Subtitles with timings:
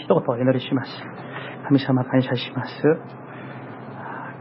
[0.00, 0.90] 一言お祈りします。
[1.68, 2.70] 神様感謝します。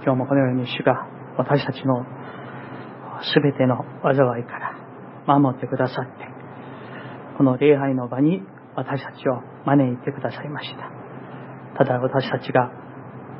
[0.03, 1.05] 今日もこのように主が
[1.37, 2.05] 私たちの
[3.43, 4.77] 全ての災いから
[5.27, 6.11] 守ってくださって、
[7.37, 8.41] この礼拝の場に
[8.75, 10.89] 私たちを招いてくださいました。
[11.77, 12.71] ただ私たちが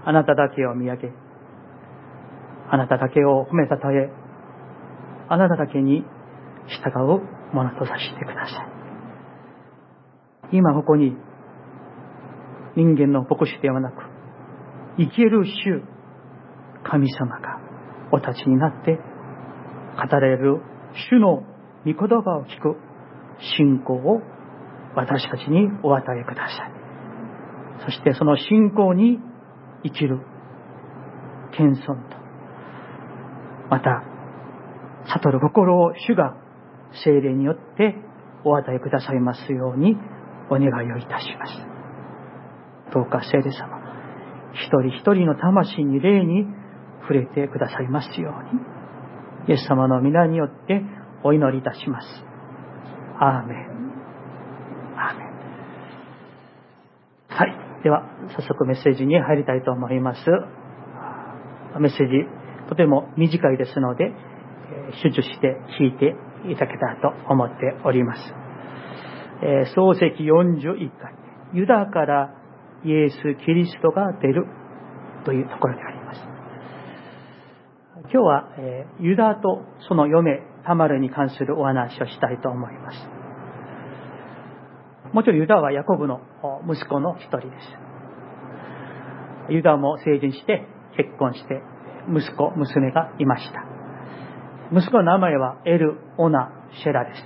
[0.06, 1.14] あなただけを見上げ、
[2.70, 4.12] あなただけを褒めたたえ、
[5.30, 6.04] あなただけに
[6.68, 8.64] 従うものとさせてくださ
[10.52, 10.58] い。
[10.58, 11.16] 今ここに
[12.80, 13.96] 人間の牧師ではなく、
[14.98, 15.84] 生きる主、
[16.90, 17.60] 神様が
[18.14, 20.62] お立ちになって語られる
[21.12, 21.44] 主の
[21.86, 22.78] 御言葉を聞く
[23.58, 24.22] 信仰を
[24.96, 26.72] 私たちにお与えください。
[27.86, 29.20] そしてその信仰に
[29.84, 30.22] 生きる
[31.58, 32.16] 謙遜と、
[33.70, 34.04] また、
[35.14, 36.38] 悟る心を主が
[37.04, 37.96] 精霊によって
[38.46, 39.98] お与えくださいますように
[40.50, 41.69] お願いをいたします。
[42.94, 43.80] どうか聖霊様、
[44.54, 46.46] 一人一人の魂に霊に
[47.02, 48.62] 触れてくださいますように、
[49.50, 50.82] イエス様の皆によって
[51.24, 52.08] お祈りいたします。
[53.20, 53.58] アーメン。
[54.96, 55.30] アーメン。
[57.28, 57.84] はい。
[57.84, 58.04] では、
[58.36, 60.20] 早速メッセージに入りたいと思います。
[61.80, 62.14] メッセージ、
[62.68, 64.12] とても短いですので、
[65.04, 66.16] 集中して聞いて
[66.50, 68.22] いただけたらと思っております。
[69.42, 71.14] えー、漱石41回、
[71.54, 72.39] ユダから
[72.86, 74.46] イエス・キリストが出る
[75.26, 76.22] というところであります。
[78.04, 82.98] 今日は、え、ユダとその嫁、タマルに関するお話をしたいと思います。
[85.14, 86.22] もちろんユダはヤコブの
[86.68, 87.78] 息子の一人です。
[89.50, 91.62] ユダも成人して結婚して
[92.08, 93.66] 息子、娘がいました。
[94.72, 96.52] 息子の名前はエル・オナ・
[96.84, 97.24] シェラです。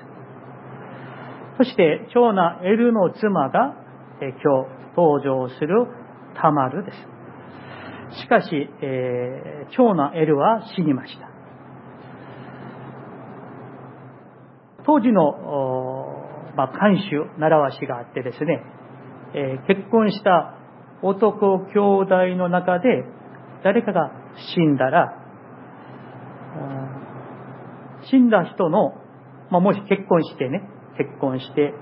[1.58, 3.76] そして長男エルの妻が
[4.22, 5.88] 今日登場する
[6.42, 6.98] タマルです。
[8.22, 8.50] しかし、
[8.82, 11.30] えー、長男エルは死にました。
[14.86, 15.32] 当時の、
[16.56, 18.62] まあ、慣習、習わしがあってですね、
[19.34, 20.56] えー、結婚した
[21.02, 23.04] 男兄弟の中で
[23.64, 24.12] 誰かが
[24.56, 25.20] 死んだら、
[28.10, 28.94] 死んだ人の、
[29.50, 30.62] まあ、もし結婚してね、
[30.98, 31.74] 結婚して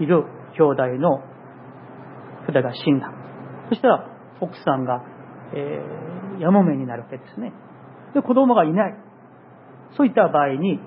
[0.00, 0.24] いる
[0.56, 1.20] 兄弟の
[2.46, 3.10] 筆が死んだ。
[3.68, 4.06] そしたら、
[4.40, 5.02] 奥さんが、
[5.54, 7.52] えー、やもめになるわけですね。
[8.14, 8.94] で、子供がいない。
[9.96, 10.80] そういった場合に、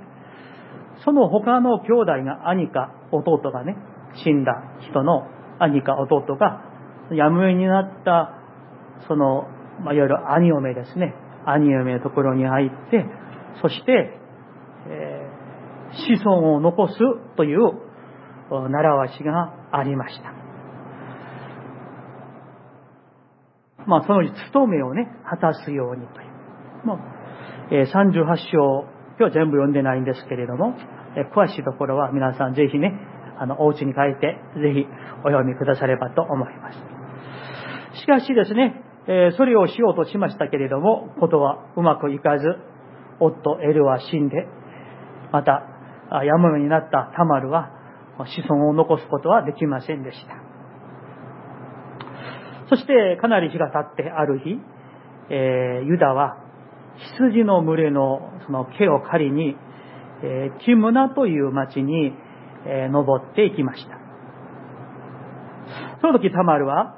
[1.03, 3.77] その他の兄弟が兄か弟がね、
[4.23, 5.27] 死んだ人の
[5.59, 6.63] 兄か弟が、
[7.11, 8.33] やむめになった、
[9.07, 9.47] その、
[9.83, 11.13] まあ、いわゆる兄嫁ですね。
[11.45, 13.05] 兄嫁のところに入って、
[13.61, 14.19] そして、
[14.87, 16.93] えー、子孫を残す
[17.35, 17.71] という
[18.49, 20.36] 習わしがありました。
[23.87, 26.27] まあ、その務めをね、果たすようにという。
[26.85, 26.97] まあ、
[27.71, 28.85] え、38章、
[29.17, 30.75] 今日は全部読んでないんですけれども、
[31.15, 32.93] え、詳しいところは皆さんぜひね、
[33.39, 34.85] あの、お家に帰って、ぜひ
[35.23, 38.01] お読みくださればと思います。
[38.01, 42.45] しかしですね、え、それをしようとしましたけれども、ことはうまくいかず、
[43.19, 44.47] 夫エルは死んで、
[45.31, 45.63] また、
[46.23, 47.69] やむめになったタマルは
[48.17, 50.46] 子孫を残すことはできませんでした。
[52.69, 54.59] そしてかなり日が経ってある日、
[55.29, 56.37] えー、ユダは
[57.17, 59.55] 羊の群れのその毛を狩りに、
[60.23, 62.13] えー、キムナという町に、
[62.65, 63.97] えー、登っていきました。
[66.01, 66.95] その時タマルは、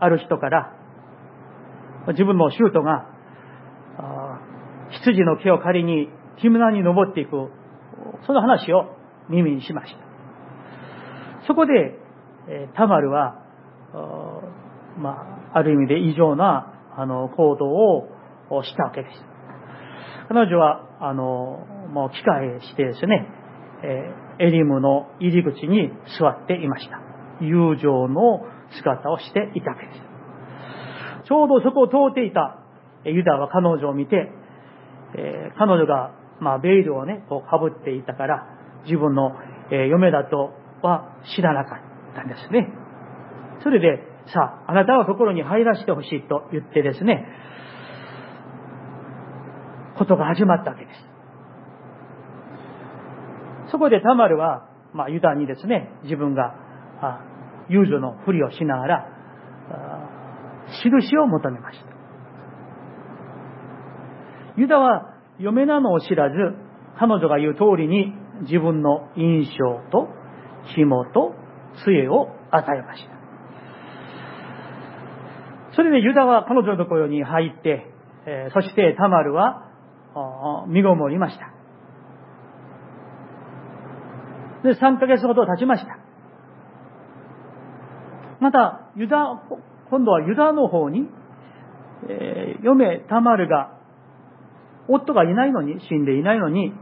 [0.00, 0.74] ある人から、
[2.08, 3.06] 自分のシュートが、
[4.90, 6.08] 羊の毛を狩りに
[6.40, 7.50] キムナに登っていく、
[8.26, 8.96] その話を
[9.28, 9.98] 耳にしました。
[11.46, 11.98] そこで、
[12.74, 13.38] タマルは、
[14.98, 19.14] まあ、ある意味で異常な、あの、行動をしたわけです。
[20.28, 23.26] 彼女は、あの、もう機械してですね、
[23.84, 27.00] えエリムの入り口に座っていました。
[27.40, 28.44] 友情の
[28.78, 31.28] 姿をしていたわけです。
[31.28, 32.62] ちょうどそこを通っていた
[33.04, 34.30] ユダは彼女を見て、
[35.16, 38.46] えー、彼女が、まあ、ベイルをね、こう被っていたから、
[38.84, 39.32] 自分の、
[39.70, 40.52] えー、嫁だと
[40.82, 42.68] は知らなかったんですね。
[43.62, 47.26] それで、さあ、あなたは心に入らせてほしいと言ってですね、
[49.98, 51.12] ことが始まったわけです。
[53.70, 56.54] そこでタマルは、まあ、ユダにですね、自分が、
[57.68, 59.08] 遊女のふりをしながら、
[60.84, 61.86] 印を求めました。
[64.56, 66.36] ユダは嫁なのを知らず、
[66.98, 70.08] 彼女が言う通りに自分の印象と
[70.76, 71.34] 紐と
[71.84, 73.11] 杖を与えました。
[75.74, 77.86] それでユダは彼女のところに入って、
[78.26, 79.68] えそしてタマルは
[80.68, 81.52] 身ごもりました。
[84.62, 85.98] で、3ヶ月ほど経ちました。
[88.40, 89.42] また、ユダ、
[89.90, 91.08] 今度はユダの方に、
[92.08, 93.78] えー、嫁タマルが、
[94.88, 96.72] 夫がいないのに、死んでいないのに、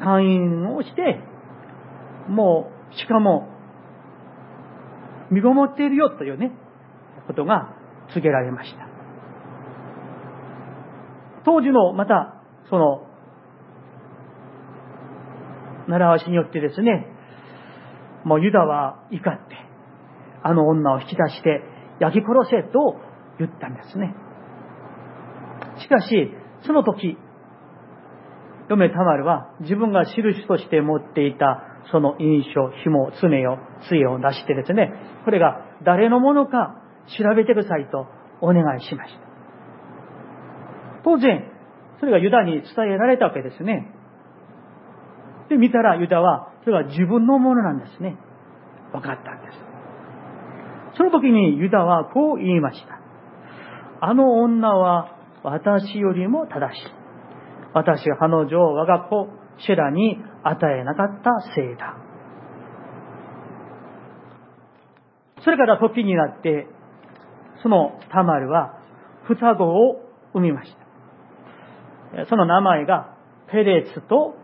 [0.00, 1.20] 退院をして、
[2.28, 3.48] もう、しかも、
[5.30, 6.52] 身ごもっているよというね、
[7.26, 7.77] ことが
[8.14, 8.88] 告げられました。
[11.44, 13.06] 当時の、また、その、
[15.88, 17.06] 習わしによってですね、
[18.24, 19.56] もうユダは怒って、
[20.42, 21.62] あの女を引き出して
[22.00, 22.96] 焼き殺せと
[23.38, 24.14] 言ったんですね。
[25.80, 26.30] しかし、
[26.66, 27.16] その時、
[28.68, 33.56] 嫁タマルは自分が印として持っていたその印象、紐、爪を、
[33.88, 34.92] 杖を出してですね、
[35.24, 36.77] これが誰のものか
[37.16, 38.06] 調べてくださいと
[38.40, 39.20] お願いしました。
[41.04, 41.50] 当然、
[42.00, 43.92] それがユダに伝えられたわけですね。
[45.48, 48.16] で、見たらユダは、それは自分のものなんですね。
[48.92, 49.58] 分かったんです。
[50.96, 52.98] その時にユダはこう言いました。
[54.00, 56.92] あの女は私よりも正しい。
[57.72, 59.28] 私が彼女を我が子、
[59.58, 61.96] シェラに与えなかったせいだ。
[65.44, 66.66] それから時になって、
[67.62, 68.78] そのタマルは
[69.26, 70.00] 双子を
[70.34, 72.26] 産みました。
[72.28, 73.16] その名前が
[73.50, 74.34] ペレツと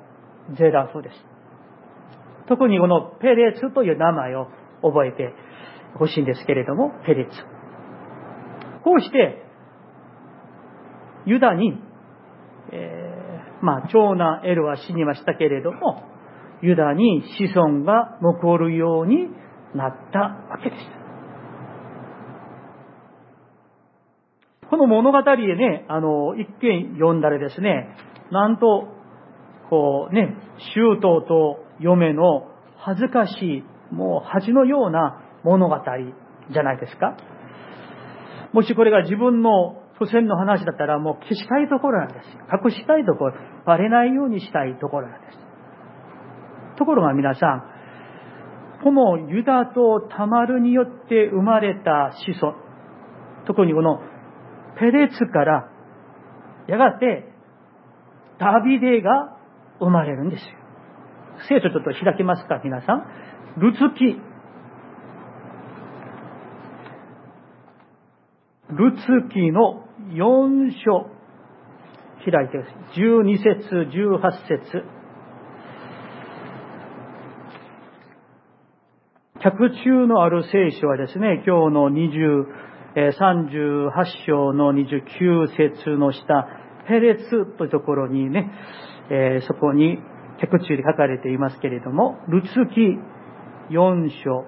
[0.57, 1.15] ゼラフです。
[2.49, 4.49] 特にこのペレツという名前を
[4.83, 5.33] 覚えて
[5.99, 7.31] ほしいんですけれども、ペレツ。
[8.83, 9.43] こうして、
[11.27, 11.73] ユダに、
[12.71, 16.03] えー、まあ、長男エルは死にましたけれども、
[16.61, 19.29] ユダに子孫が残るように
[19.75, 21.04] なったわけです。
[24.75, 27.95] この物語でね、あの、一見読んだらですね、
[28.33, 28.89] なんと
[29.71, 30.37] こうね、
[30.75, 35.77] 周到と嫁の恥ずかしい、もう恥のような物語
[36.51, 37.17] じゃないですか。
[38.53, 42.45] もしこれが自分の祖先の話だったらもう消したいところなんですよ。
[42.65, 43.35] 隠したいところ、
[43.65, 45.39] バレないようにしたいところなんです。
[46.79, 47.63] ところが皆さん、
[48.83, 52.57] このユダとタマルによって生まれた子孫、
[53.47, 54.01] 特にこの
[54.79, 55.71] ペレツから
[56.67, 57.33] やがて
[58.39, 59.37] ダビデが
[59.79, 60.49] 生まれるんですよ。
[61.49, 63.07] 聖書ちょっと開けますか、皆さん。
[63.59, 64.21] ルツキ。
[68.71, 71.11] ルツキの4章。
[72.25, 73.01] 開いてください。
[73.01, 74.85] 12節、18節。
[79.41, 82.47] 脚中のある聖書はですね、今日の20、
[82.97, 83.91] 38
[84.27, 86.49] 章の29節の下、
[86.87, 88.53] ペレツというところにね、
[89.11, 89.99] え、そこに
[90.41, 92.99] 脚中で書かれていますけれども、ルツキ
[93.71, 94.45] 4章、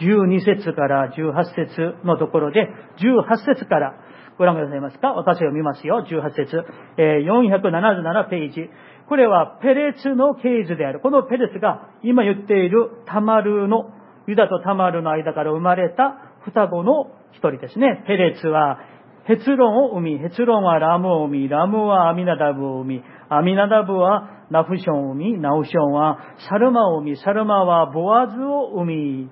[0.00, 2.68] 12節から18節のところで、
[2.98, 3.94] 18節から
[4.38, 5.12] ご覧くださいますか？
[5.12, 6.02] 私が読みますよ。
[6.08, 6.64] 18節、
[6.96, 8.70] え、477ページ。
[9.06, 11.00] これはペレツの系図である。
[11.00, 13.92] このペレツが今言っているタマルの、
[14.30, 18.04] ユダとタマルの間から生まれた双子の一人ですね。
[18.06, 18.78] ペレツは
[19.24, 29.30] ヘツロンを生み、ヘツロンはラムを生み、ラムはアミナダブを生み、アミナダブはナフションを生み、ナウションはサルマを生み、サルマはボアズを生み、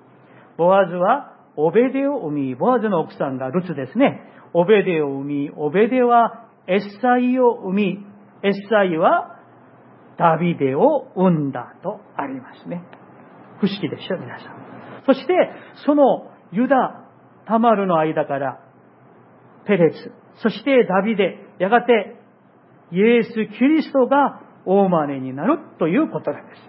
[0.57, 4.21] ボアズはオベデを生み、ボアズの奥さんがルツですね。
[4.53, 8.05] オベデを生み、オベデはエッサイを生み、
[8.43, 9.37] エッサイは
[10.19, 12.83] ダビデを生んだとありますね。
[13.61, 14.68] 不思議でしょ、皆さん。
[15.09, 15.33] そして、
[15.87, 17.07] そのユダ、
[17.47, 18.61] タマルの間から
[19.65, 20.13] ペレツ、
[20.43, 22.17] そしてダビデ、やがて
[22.93, 26.61] イエス・キリストが大真似になるということなんです。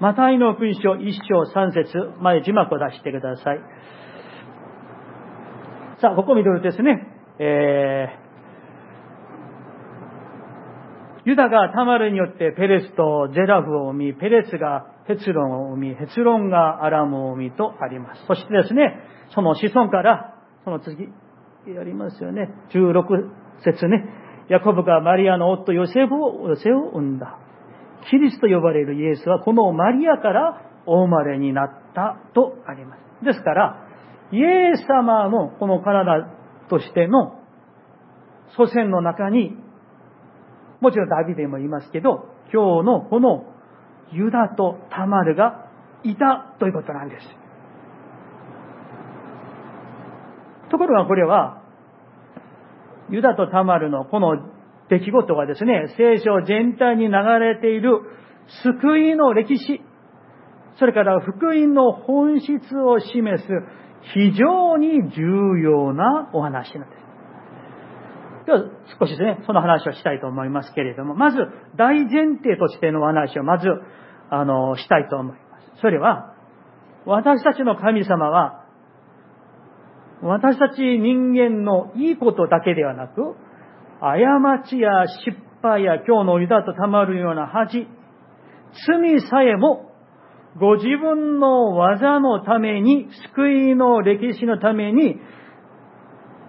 [0.00, 3.60] マタイの福音書1章3節まで字幕を出してください。
[6.02, 7.06] さあ、ここ見るとですね、
[7.38, 18.24] えー、ユダがタマルによってペレスとゼラフを生み、ペレスがヘツロンを生み、ヘツロンがアラムを生みとあります。
[18.26, 19.00] そしてですね、
[19.34, 21.08] その子孫から、その次、
[21.74, 22.48] やりますよね。
[22.72, 23.02] 16
[23.64, 24.04] 節ね。
[24.48, 27.38] ヤコブがマリアの夫ヨセフを、ヨセを産んだ。
[28.10, 33.24] キリスと呼ばれるイエスはこのマリアからお生まれになったとあります。
[33.24, 33.86] ですから、
[34.32, 36.28] イエス様のこの体
[36.68, 37.38] としての
[38.56, 39.56] 祖先の中に、
[40.80, 43.51] もちろんダビデもいますけど、今日のこの
[44.12, 45.70] ユダとタマルが
[46.04, 47.26] いたということなんです。
[50.70, 51.62] ところがこれは、
[53.10, 54.36] ユダとタマルのこの
[54.88, 58.00] 出来事がですね、聖書全体に流れている
[58.62, 59.80] 救いの歴史、
[60.78, 63.48] それから福音の本質を示す
[64.14, 67.02] 非常に重要なお話なんです。
[68.46, 68.64] では
[68.98, 71.38] 少しですね、その話をしたいと思いますけれども、まず
[71.76, 73.68] 大前提としてのお話をまず、
[74.34, 75.80] あの、したいと思います。
[75.82, 76.34] それは、
[77.04, 78.64] 私たちの神様は、
[80.22, 83.36] 私たち人間のいいことだけではなく、
[84.00, 84.16] 過
[84.66, 87.86] ちや失敗や今日のユダとたまるような恥、
[88.86, 89.92] 罪さえも
[90.58, 95.20] ご自分の技のために、救いの歴史のために、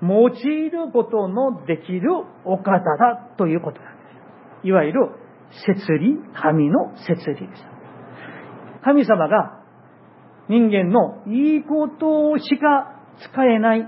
[0.02, 2.12] 用いることのできる
[2.46, 4.04] お方だということなんで
[4.64, 4.68] す。
[4.68, 5.10] いわゆる、
[5.66, 7.73] 摂理、神の摂理です。
[8.84, 9.64] 神様が
[10.50, 13.00] 人間のいいことしか
[13.32, 13.88] 使えない、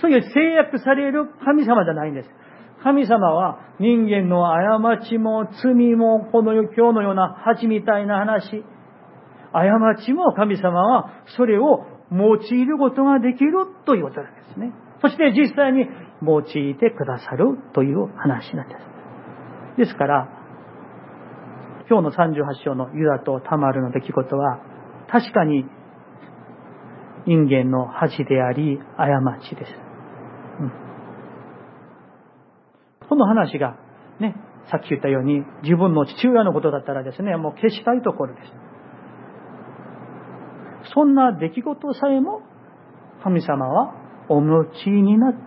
[0.00, 2.28] そういう制約される神様じゃないんです。
[2.82, 8.64] 神様は人間の過ちも罪もこの今日のような恥みたいな話、
[9.52, 13.52] 過ちも神様はそれを用いることができる
[13.84, 14.72] ということなんですね。
[15.02, 15.86] そして実際に
[16.22, 16.44] 用い
[16.76, 18.74] てくださるという話なんで
[19.76, 19.78] す。
[19.78, 20.39] ですから、
[21.90, 24.60] 今日の38章のユダとタマルの出来事は、
[25.10, 25.64] 確かに
[27.26, 29.08] 人間の恥であり、過
[29.42, 29.72] ちです。
[30.60, 30.72] うん、
[33.08, 33.76] この話が、
[34.20, 34.36] ね、
[34.70, 38.46] さっき言ったように、自分の父親のことだったらですね、もう消したいところです。
[40.94, 42.42] そんな出来事さえも
[43.24, 43.96] 神様は
[44.28, 45.40] お持ちになって、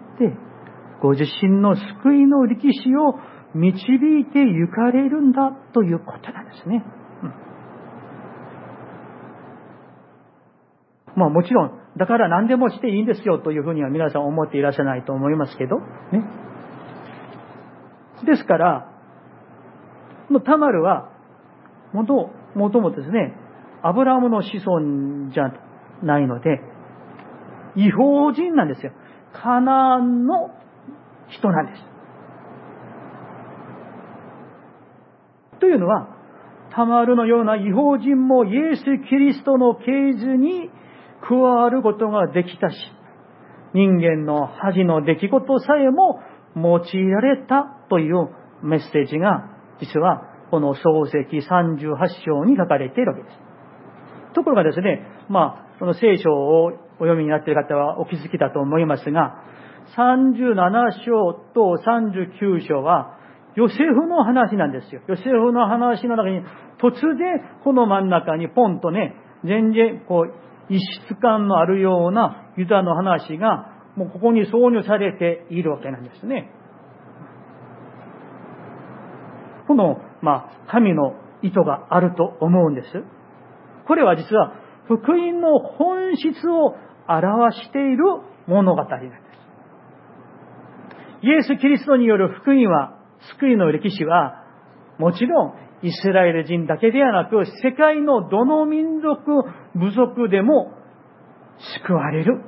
[1.02, 3.16] ご自身の救いの歴史を
[3.54, 6.84] 導いて行かれるんだということなんですね。
[11.16, 15.84] うん、まあもちろん、だから何でもしていいんですよというふうには皆さん思っていらっしゃらないと思いますけど、ね。
[18.26, 18.90] ですから、
[20.28, 21.12] このタマルは、
[21.92, 23.36] もともともですね、
[23.84, 25.54] アブラムの子孫じゃ
[26.04, 26.62] ないので、
[27.76, 28.92] 違法人なんですよ。
[29.34, 30.52] カナンの
[31.30, 31.93] 人なんです。
[35.64, 36.10] というのは、
[36.76, 39.86] タマルのような違法人もイエス・キリストの系
[40.20, 40.70] 図に
[41.26, 42.76] 加わることができたし、
[43.74, 46.20] 人間の恥の出来事さえも
[46.58, 48.28] 用いられたという
[48.62, 53.38] メッセージが、実はこの創世記38章に書かれているわけです。
[54.36, 59.36] ところがですね、まあ、この聖書をお読みになっている方はお気づきだと思いますが、
[59.96, 63.24] 37章と39章は、
[63.56, 65.02] ヨセフの話なんですよ。
[65.08, 66.42] ヨセフの話の中に、
[66.80, 76.50] 突然この真ん中にポンとね、全然こう、異質感のあるようなユダの話が、もうここに挿入されているわけなんですね。
[79.68, 82.88] この、まあ、神の意図があると思うんです。
[83.88, 84.54] これは実は
[84.88, 86.76] 福音の本質を
[87.08, 88.04] 表している
[88.48, 89.24] 物語なんです。
[91.22, 93.00] イエス・キリストによる福音は、
[93.40, 94.44] 救いの歴史は、
[95.00, 99.44] もちろんイスラエル人だけではなく、世界のどの民族、
[99.76, 100.74] 部族でも
[101.84, 102.42] 救われる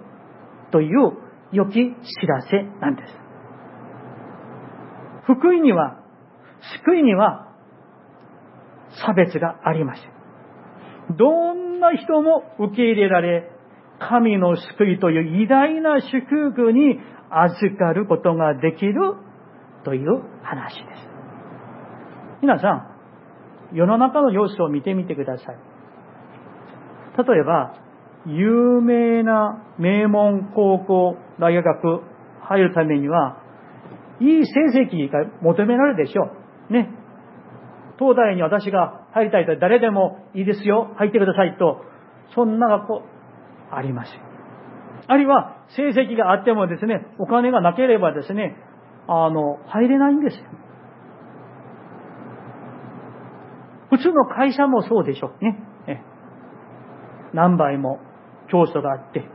[0.71, 1.13] という
[1.51, 3.13] 良き知らせなんです。
[5.25, 5.97] 福音には、
[6.83, 7.47] 救いには
[9.05, 11.17] 差別がありません。
[11.17, 13.51] どんな人も受け入れられ、
[13.99, 18.93] 神の救いという偉大な祝福に預かることができる
[19.85, 20.85] という話です。
[22.41, 22.67] 皆さ
[23.71, 25.57] ん、世の中の様子を見てみてください。
[27.17, 27.75] 例えば、
[28.25, 32.01] 有名な名門高校、大学
[32.41, 33.37] 入るためには、
[34.19, 36.31] いい成績が求められるでしょ
[36.69, 36.73] う。
[36.73, 36.89] ね。
[37.99, 41.81] 東大に私が入りたいと誰でもいいですよ、入ってくださいと、
[42.33, 43.03] そんな学校
[43.71, 44.19] ありません。
[45.07, 48.57] あるいは、成績があってもですね、お金がなければですね、
[49.07, 50.43] あの、入れないんですよ。
[53.89, 55.65] 普通の会社もそうでしょうね。
[57.35, 57.99] 何倍も
[58.49, 59.25] 教祖があって、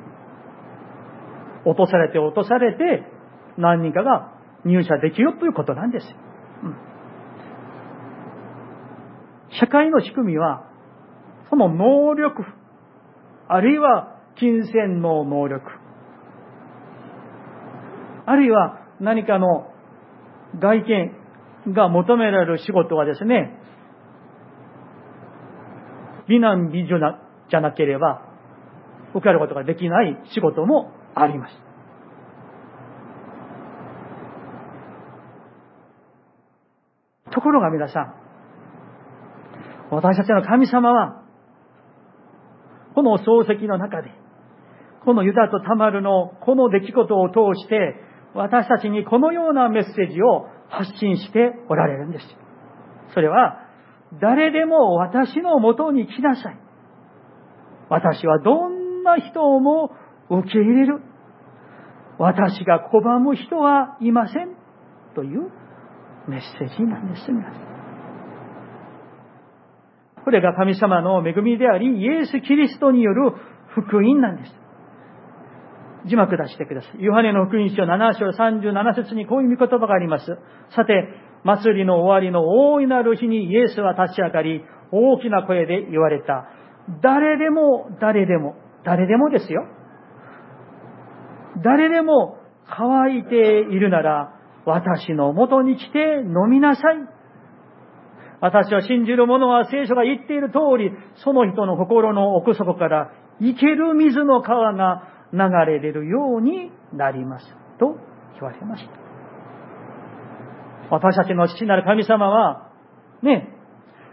[1.66, 3.04] 落とされて落とされて、
[3.58, 4.32] 何人かが
[4.64, 6.16] 入社できるということなんですよ。
[9.60, 10.64] 社会の仕組みは、
[11.50, 12.44] その能力、
[13.48, 15.62] あるいは金銭の能力、
[18.24, 19.66] あるいは何かの
[20.58, 23.58] 外見が求められる仕事はですね、
[26.28, 28.22] 美男美女なじゃなければ
[29.14, 31.54] 受かることができない仕事もあります。
[37.32, 38.14] ところが皆さん、
[39.90, 41.22] 私たちの神様は、
[42.94, 44.10] この漱石の中で、
[45.04, 47.94] このユダとタマルのこの出来事を通して、
[48.34, 52.26] 私たちにこのようなメッセージを発信しておられるんです。
[53.14, 53.58] それは、
[54.20, 56.58] 誰でも私のもとに来なさい。
[57.88, 59.90] 私はどんな人をも
[60.28, 61.02] 受け入れる。
[62.18, 64.54] 私が拒む人はいません。
[65.14, 65.50] という
[66.28, 67.26] メッセージなんです、
[70.24, 73.32] これが神様の恵みであり、イエス・キリストによる
[73.74, 74.59] 福音なんです。
[76.06, 77.02] 字幕出してください。
[77.02, 80.26] ヨハネの福音書7章37節にこういう見言葉があります。
[80.74, 81.08] さて、
[81.44, 86.46] 祭りの終わりの大いなる日にイエスは立ち上がり、大きな声で言われた。
[87.02, 88.54] 誰でも、誰でも、
[88.84, 89.66] 誰でもですよ。
[91.62, 97.20] 誰でも乾いているなら、私の元に来て飲みなさい。
[98.40, 100.90] 私は信じる者は聖書が言っている通り、
[101.24, 107.46] その人の心の奥底から生ける水の川が流れ出るようになります。
[107.78, 107.96] と
[108.34, 108.90] 言われました。
[110.90, 112.72] 私たちの父なる神様は、
[113.22, 113.48] ね、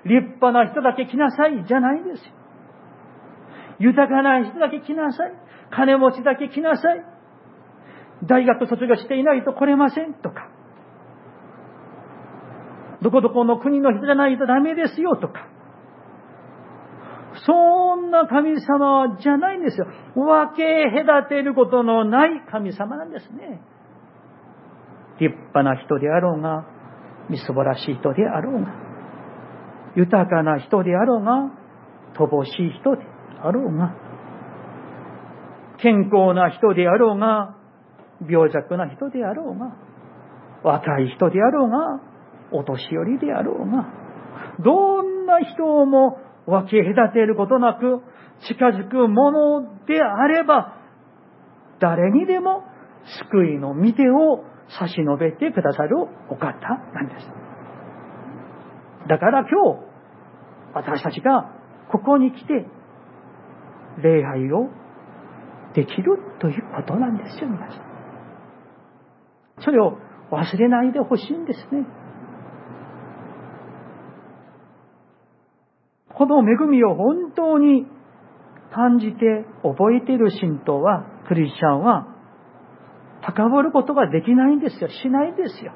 [0.05, 2.31] 立派な人だけ来なさいじゃないですよ。
[3.79, 5.31] 豊かな人だけ来なさい。
[5.71, 7.03] 金持ちだけ来なさい。
[8.23, 10.49] 大学卒業していないと来れませんとか。
[13.01, 15.47] どこどこの国の人じゃないとダメですよとか。
[17.45, 19.85] そんな神様じゃないんですよ。
[20.15, 23.61] 分け隔てることのない神様なんですね。
[25.19, 26.65] 立派な人であろうが、
[27.29, 28.73] みすぼらしい人であろうが、
[29.95, 31.51] 豊かな人であろうが、
[32.15, 33.03] 乏しい人で
[33.41, 33.95] あろうが、
[35.81, 37.55] 健康な人であろうが、
[38.27, 39.75] 病弱な人であろうが、
[40.63, 42.01] 若い人であろうが、
[42.51, 43.85] お年寄りであろうが、
[44.63, 48.01] どんな人も分け隔てることなく
[48.47, 50.75] 近づくものであれば、
[51.79, 52.63] 誰にでも
[53.31, 54.43] 救いの御手を
[54.79, 55.97] 差し伸べてくださる
[56.29, 56.51] お方
[56.93, 57.27] なんです。
[59.07, 59.87] だから今日、
[60.73, 61.51] 私たちが
[61.91, 62.65] ここに来て、
[64.01, 64.69] 礼拝を
[65.73, 67.87] できるということなんですよ、皆さん。
[69.59, 69.97] それを
[70.31, 71.85] 忘れないでほしいんですね。
[76.17, 77.85] この恵みを本当に
[78.73, 82.07] 感じて覚えている信徒は、クリスチャンは、
[83.21, 84.89] 高ぶることができないんですよ。
[84.89, 85.73] しないんですよ。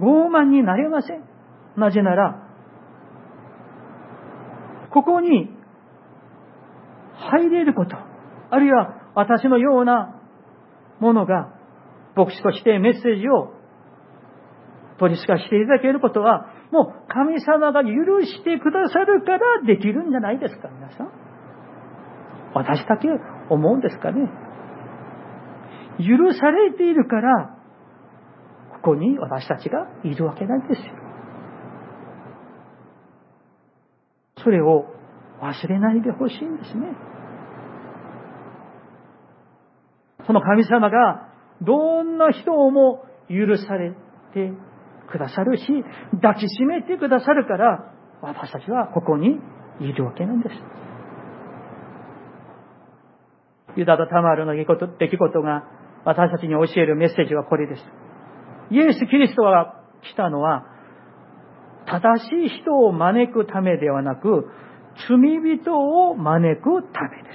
[0.00, 1.22] 傲慢になれません。
[1.76, 2.48] なぜなら、
[4.90, 5.48] ここに
[7.16, 7.96] 入れること、
[8.50, 10.20] あるいは私のような
[10.98, 11.52] ものが
[12.16, 13.54] 牧師としてメッセージを
[14.98, 17.90] 取り透かしていただけることは、もう神様が許
[18.24, 21.10] してくださるからできるんじゃないですか、皆さん。
[22.54, 23.08] 私だけ
[23.50, 24.30] 思うんですかね。
[25.98, 27.56] 許されているから、
[28.82, 30.92] ここに私たちがいるわけなんですよ。
[34.42, 34.86] それを
[35.40, 36.88] 忘れないでほしいんですね。
[40.26, 41.28] その神様が
[41.62, 43.92] どんな人をも許され
[44.32, 44.52] て
[45.10, 45.64] くださるし、
[46.22, 49.38] 抱きしめてくださるから、私たちはここに
[49.80, 50.54] いるわけなんです。
[53.76, 55.64] ユダとタマールの出来事が
[56.04, 57.82] 私たちに教えるメッセージはこれです。
[58.70, 60.64] イエス・キリストが来たのは、
[61.86, 64.48] 正しい人を招くためではなく、
[65.08, 65.18] 罪
[65.58, 67.34] 人を招くためで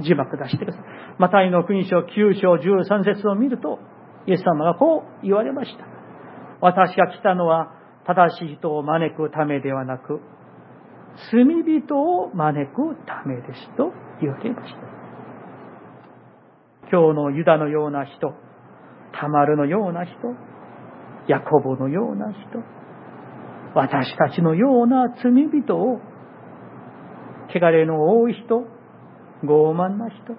[0.00, 0.02] す。
[0.02, 0.82] 字幕出してください。
[1.18, 3.78] マタイの国書9章13節を見ると、
[4.26, 5.95] イエス様がこう言われました。
[6.60, 7.72] 私が来たのは
[8.06, 10.20] 正しい人を招くためではなく、
[11.30, 14.78] 罪人を招くためですと言われました。
[16.90, 18.32] 今日のユダのような人、
[19.12, 20.12] タマルのような人、
[21.26, 22.62] ヤコブのような人、
[23.74, 26.00] 私たちのような罪人を、
[27.48, 28.66] 汚れの多い人、
[29.44, 30.34] 傲慢な人、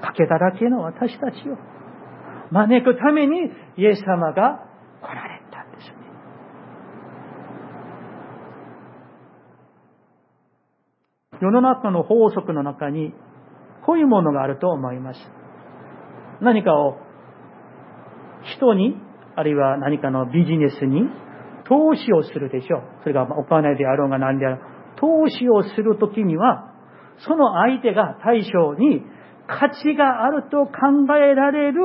[0.00, 1.56] 賭けだらけの私たちを
[2.50, 4.69] 招くためにイエス様が
[5.02, 5.94] 来られたんですね。
[11.40, 13.14] 世の中の法則の中に
[13.86, 15.20] こういものがあると思います。
[16.40, 16.98] 何かを
[18.56, 18.96] 人に、
[19.36, 21.02] あるいは何かのビジネスに
[21.64, 22.82] 投資をするでしょう。
[23.02, 24.60] それがお金であろうが何であろう。
[24.96, 26.72] 投資をするときには、
[27.18, 29.02] その相手が対象に
[29.46, 30.72] 価値があると考
[31.16, 31.80] えられる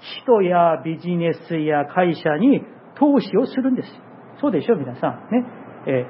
[0.00, 2.62] 人やビジネスや会社に
[2.98, 3.88] 投資をするんです。
[4.40, 5.28] そうでしょ、皆さん。
[5.30, 5.46] ね。
[5.86, 6.06] え、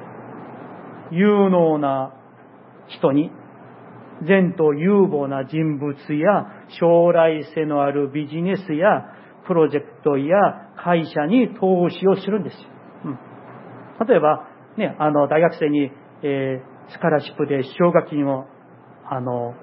[1.11, 2.13] 有能な
[2.89, 3.31] 人に、
[4.27, 6.47] 善と有望な人物や
[6.81, 9.07] 将来性のあるビジネスや
[9.47, 10.37] プロジェクトや
[10.77, 12.57] 会社に投資をするんです。
[13.05, 13.19] うん、
[14.07, 15.91] 例えば、ね、あの、大学生に、
[16.23, 18.47] えー、スカラシップで奨学金を、
[19.09, 19.55] あの、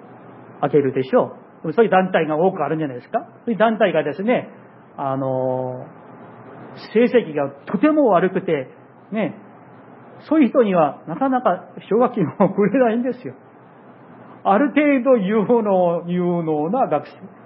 [0.62, 1.41] あげるでしょう。
[1.64, 3.20] そういう団体が多くあるんじゃないですか。
[3.46, 4.50] そういう団体がですね、
[4.98, 5.86] あの、
[6.94, 8.70] 成績がとても悪くて、
[9.12, 9.36] ね、
[10.28, 13.36] そういう人にはなかなか奨学金をくれないんですよ。
[14.44, 17.42] ある程度有能、有能な学生。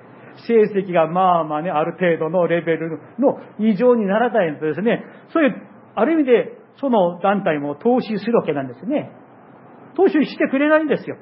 [0.47, 5.55] 成績がまあまあね、ある程度のレベルの異常にならないとですね、そういう、
[5.95, 9.11] ある意味でその団体も投資するわけなんですね。
[9.95, 11.17] 投資してくれないんですよ。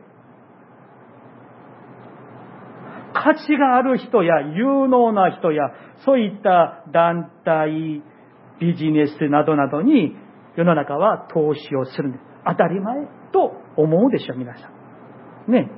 [3.24, 5.72] 価値がある人や有能な人や、
[6.04, 8.04] そういった団体、
[8.60, 10.14] ビジネスなどなどに
[10.58, 12.24] 世の中は投資をするんです。
[12.46, 14.70] 当たり前と思うでしょ、皆さ
[15.48, 15.52] ん。
[15.52, 15.72] ね。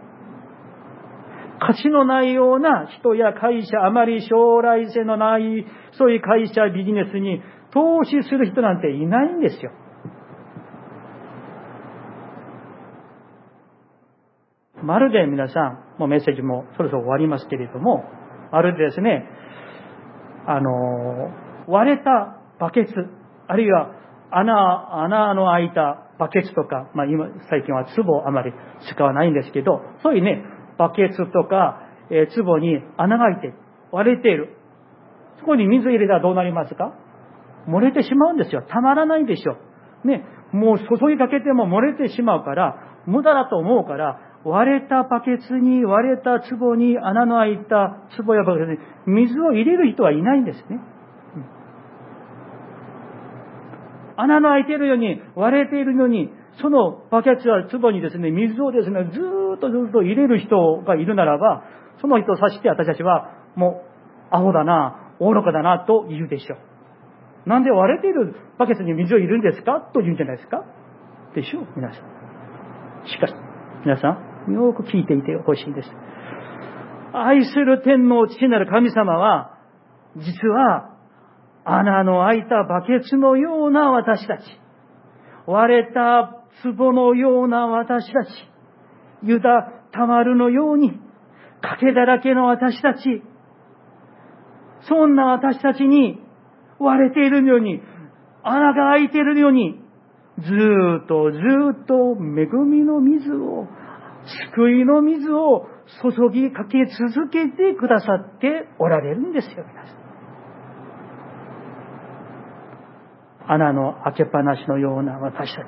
[1.60, 5.66] 価値のないような人や会社、あまり将来性のない、
[6.00, 9.72] そういう会社、ビジネスに投資する人なんていないんですよ。
[14.82, 18.04] まるで皆さん、もうメッセージもそろそろ終わりますけれども、
[18.52, 19.28] まるでですね、
[20.48, 21.32] あの、
[21.68, 22.94] 割れたバケツ、
[23.48, 23.92] あるいは
[24.32, 28.54] 穴、穴の開いたバケツとか、まあ今、最近は壺をあまり
[28.90, 30.44] 使わないんですけど、そういうね、
[30.78, 33.58] バケツとか、えー、壺に穴が開いて
[33.92, 34.58] 割れている。
[35.40, 36.94] そこに水入れたらどうなりますか？
[37.68, 38.62] 漏れてしまうんですよ。
[38.62, 39.58] たまらないでしょ。
[40.08, 48.78] ね、もう注ぎかけても漏れてしまうから、無駄だと思うから、割れたバケツに、割れた壺に、穴の開いた壺やバケツに、
[49.08, 50.80] 水を入れる人はいないんですね。
[54.16, 56.32] 穴の開いているように、割れているのに、
[56.62, 59.20] そのバケツや壺にですね、水をですね、ず
[59.58, 61.64] っとずっと入れる人がいるならば、
[62.00, 63.84] その人を指して私たちは、も
[64.32, 67.50] う、アホだな、愚かだな、と言うでしょう。
[67.50, 69.80] なんで割れているバケツに水を入れるんですか？
[69.94, 70.64] と言うんじゃないですか？
[71.36, 73.08] でしょう、皆さん。
[73.08, 73.34] しかし、
[73.86, 75.90] 皆さん、よく聞いていてほしいんです。
[77.14, 79.58] 愛する天皇父なる神様は、
[80.18, 80.92] 実は、
[81.64, 84.42] 穴の開いたバケツのような私たち、
[85.48, 88.30] 割れた壺のような私たち、
[89.24, 90.92] ユダ・タマルのように、
[91.62, 93.24] 賭けだらけの私たち、
[94.88, 96.20] そんな私たちに
[96.80, 97.82] 割れているように、
[98.44, 99.80] 穴が開いているように、
[100.38, 100.44] ず
[101.04, 101.38] っとず
[101.82, 103.68] っと恵みの水を、
[104.56, 105.68] 救いの水を
[106.02, 110.06] 注ぎかけ続けてくださっておられるんですよ、皆さん。
[113.48, 115.68] 穴の開けっぱなしのような私たち。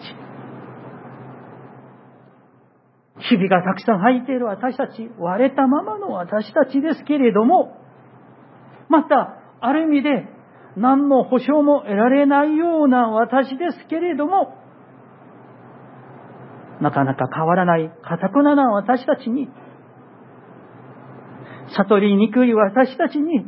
[3.30, 7.78] 日々がたくさん入っている私たち、割れたままの私たちですけれども、
[8.90, 10.28] また、ある意味で、
[10.76, 14.56] 何の保証も得られないような私ですけれども、
[16.82, 19.50] なかなか変わらない、かたくなな私たちに、
[21.76, 23.46] 悟りにくい私たちに、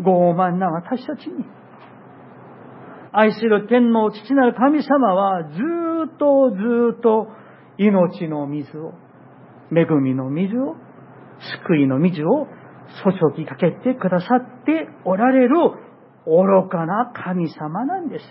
[0.00, 1.44] 傲慢な私たちに、
[3.12, 5.50] 愛する天皇父なる神様はず
[6.14, 7.28] っとずっと
[7.78, 8.92] 命の水を、
[9.70, 10.76] 恵みの水を、
[11.66, 12.46] 救いの水を
[13.04, 15.56] 注ぎかけてくださっておられる
[16.26, 18.24] 愚かな神様なんです。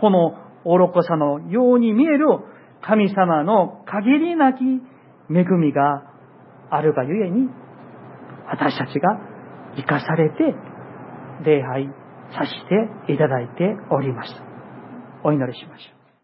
[0.00, 0.34] この
[0.64, 2.26] 愚かさのように見える
[2.82, 4.62] 神様の限りなき
[5.30, 6.04] 恵みが
[6.70, 7.48] あるがゆえに、
[8.46, 9.18] 私たちが
[9.76, 10.54] 生かされて
[11.44, 11.88] 礼拝
[12.32, 14.32] させていただいております。
[15.24, 15.97] お祈りしましょう。